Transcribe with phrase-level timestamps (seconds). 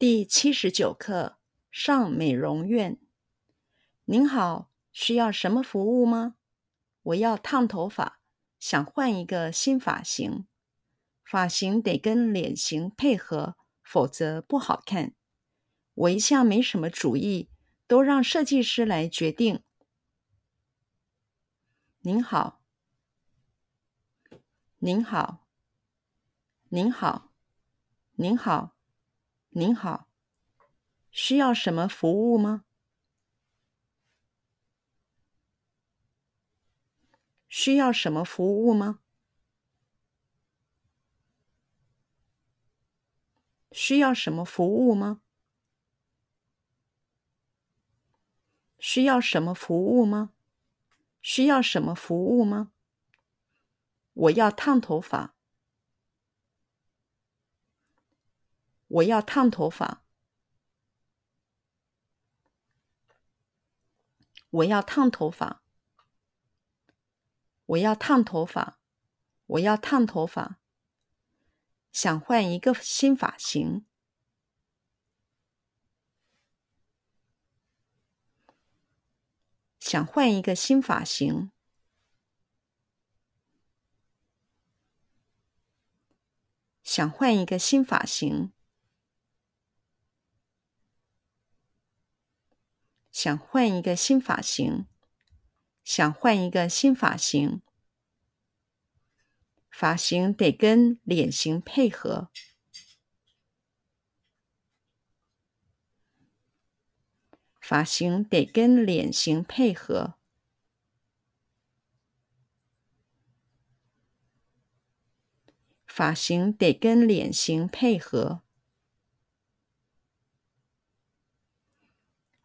[0.00, 1.36] 第七十九课
[1.70, 2.98] 上美容院。
[4.06, 6.36] 您好，需要什么服务吗？
[7.02, 8.18] 我要烫头发，
[8.58, 10.46] 想换一个新发型。
[11.22, 15.14] 发型得跟脸型配合，否则不好看。
[15.92, 17.50] 我一向没什么主意，
[17.86, 19.62] 都让设计师来决定。
[22.00, 22.62] 您好，
[24.78, 25.46] 您好，
[26.70, 27.34] 您好，
[28.14, 28.79] 您好。
[29.52, 30.06] 您好，
[31.10, 32.64] 需要什么服务吗？
[37.48, 39.00] 需要什么服务吗？
[43.72, 45.20] 需要什么服务吗？
[48.78, 50.32] 需要什么服务吗？
[51.20, 52.70] 需要什么服务吗？
[54.12, 55.34] 我要烫头发。
[58.90, 60.02] 我要烫头发。
[64.50, 65.62] 我要烫头发。
[67.66, 68.80] 我要烫头发。
[69.46, 70.58] 我要烫头发。
[71.92, 73.86] 想换一个新发型。
[79.78, 81.52] 想换一个新发型。
[86.82, 88.52] 想换一个新发型。
[93.22, 94.86] 想换一个新发型，
[95.84, 97.60] 想换一个新发型，
[99.70, 102.30] 发型得跟脸型配合，
[107.60, 110.14] 发型得跟脸型配合，
[115.86, 118.40] 发型得跟脸型配合。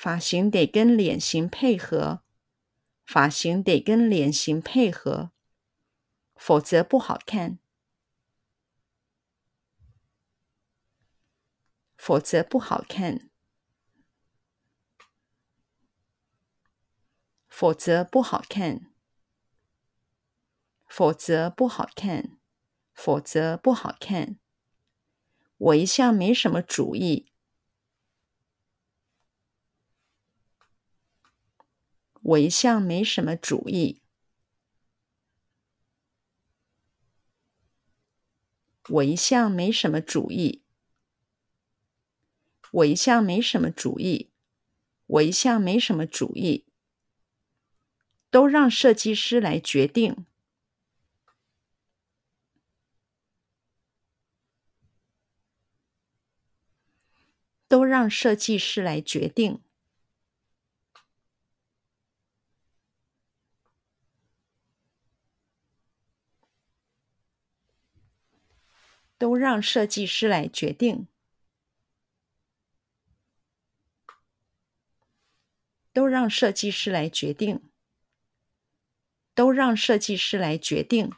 [0.00, 2.22] 发型得跟脸型配合，
[3.04, 5.32] 发型得跟脸型配合，
[6.36, 7.58] 否则不好看，
[11.96, 13.28] 否则不好看，
[17.48, 18.92] 否则不好看，
[20.86, 22.38] 否则不好看，
[22.94, 24.38] 否则不好看。
[25.56, 27.32] 我一向没什么主意。
[32.28, 34.02] 我一向没什么主意。
[38.90, 40.62] 我一向没什么主意。
[42.70, 44.30] 我一向没什么主意。
[45.06, 46.66] 我一向没什么主意。
[48.28, 50.26] 都让设计师来决定。
[57.66, 59.62] 都让设计师来决定。
[69.18, 71.08] 都让设计师来决定。
[75.92, 77.68] 都让设计师来决定。
[79.34, 81.12] 都让设计师来决定。